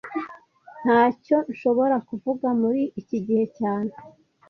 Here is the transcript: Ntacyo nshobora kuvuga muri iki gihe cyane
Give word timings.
Ntacyo 0.83 1.37
nshobora 1.51 1.95
kuvuga 2.07 2.47
muri 2.61 2.81
iki 3.01 3.17
gihe 3.25 3.45
cyane 3.57 3.91